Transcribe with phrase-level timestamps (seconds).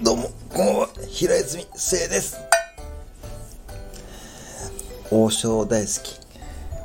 [0.00, 2.38] どうも、こんばんは、平泉聖です。
[5.10, 6.20] 王将大好き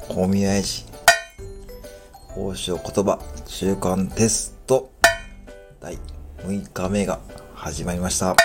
[0.09, 0.85] 大宮英治
[2.35, 4.89] 王将言葉中間テスト
[5.79, 5.99] 第
[6.39, 7.19] 6日目が
[7.53, 8.35] 始まりました。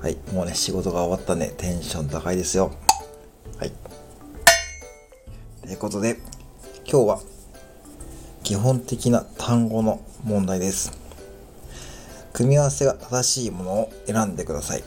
[0.00, 2.72] はいもうね仕事が終わったんでテンション高いですよ。
[3.56, 3.72] はい。
[5.62, 6.16] ということで
[6.90, 7.20] 今日は
[8.42, 11.07] 基本的な単語の問題です。
[12.38, 14.84] 組み合わせが正しいものを選んでください。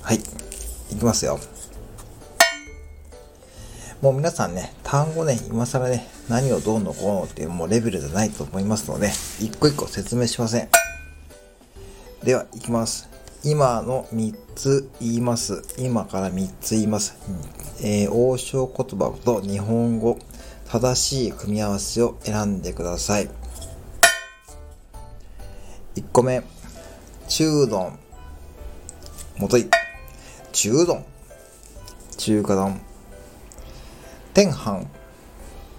[0.00, 0.18] はい。
[0.92, 1.40] いきますよ。
[4.00, 9.08] もう皆さんね、単語ね、今更ね、何をどうのこうのっていうもうレベルじゃないと思いますので、
[9.40, 10.68] 一個一個説明しません。
[12.22, 13.08] では、いきます。
[13.42, 15.64] 今の3つ言います。
[15.78, 17.16] 今から3つ言います。
[17.82, 20.16] えー、王将言葉と日本語、
[20.68, 23.28] 正しい組み合わせを選んでください。
[25.96, 26.42] 1個目、
[27.28, 27.96] 中丼。
[29.36, 29.70] もとい、
[30.52, 31.04] 中丼。
[32.16, 32.80] 中華丼。
[34.32, 34.86] 天飯。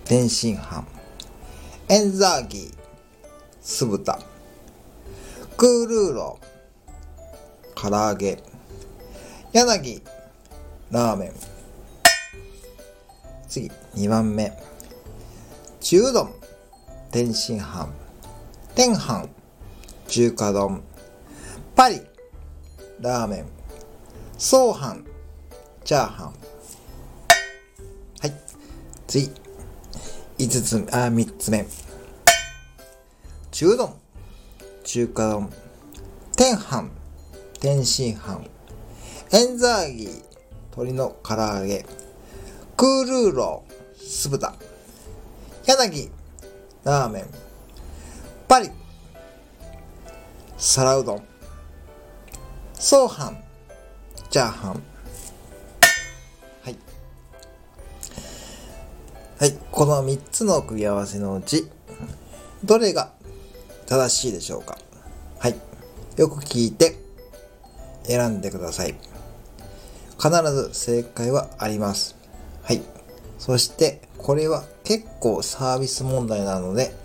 [0.05, 0.85] 天津飯。
[1.89, 2.73] エンザーギー。
[3.61, 4.17] 酢豚。
[5.57, 6.39] クールーロ。
[7.75, 8.41] 唐揚げ。
[9.52, 10.02] 柳。
[10.91, 11.33] ラーメン。
[13.50, 14.53] 次、2番目。
[15.81, 16.29] 中丼。
[17.11, 17.89] 天津飯。
[18.75, 19.27] 天飯。
[20.07, 20.83] 中華丼、
[21.75, 22.01] パリ、
[23.01, 23.45] ラーメン、
[24.37, 25.05] ソーハン、
[25.83, 26.27] チャーハン。
[28.21, 28.33] はい。
[29.07, 29.29] 次。
[30.37, 31.65] 5つ目、あ、3つ目。
[33.51, 33.93] 中丼、
[34.83, 35.49] 中華丼、
[36.35, 36.89] 天飯、
[37.59, 38.49] 天津飯、
[39.31, 40.23] エンザーギー、
[40.71, 41.85] 鶏の唐揚げ、
[42.75, 44.53] クールーロー、酢豚、
[45.65, 46.11] 柳、
[46.83, 47.25] ラーメン、
[48.47, 48.69] パリ、
[50.66, 51.23] 皿うどん、
[52.73, 53.38] ソーハン、
[54.31, 54.72] チャーハン。
[56.63, 56.75] はい。
[59.39, 59.57] はい。
[59.69, 61.69] この3つの組み合わせのうち、
[62.63, 63.12] どれが
[63.85, 64.75] 正しいでしょうか
[65.38, 65.56] はい。
[66.17, 66.97] よく聞いて
[68.03, 68.95] 選んでください。
[70.18, 72.16] 必ず正解はあります。
[72.63, 72.81] はい。
[73.38, 77.04] そして、これは結構サービス問題なので、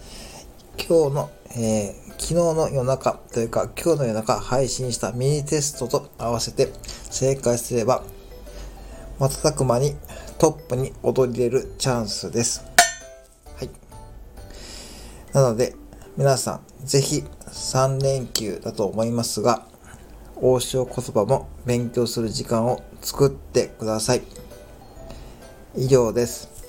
[0.89, 6.73] 今日の、えー、昨日の夜中というか今日の夜中配信したミニテストと合わせて
[7.11, 8.03] 正解すれば
[9.19, 9.95] 瞬く間に
[10.39, 12.65] トップに躍り出るチャンスです。
[13.57, 13.71] はい。
[15.35, 15.75] なので
[16.17, 19.67] 皆さんぜひ3連休だと思いますが
[20.37, 24.23] 王将言葉も勉強する時間を作ってください。
[25.77, 26.60] 以上です。